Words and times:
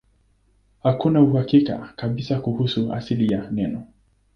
Hakuna 0.83 1.21
uhakika 1.21 1.93
kabisa 1.95 2.39
kuhusu 2.39 2.93
asili 2.93 3.33
ya 3.33 3.51
neno. 3.51 3.87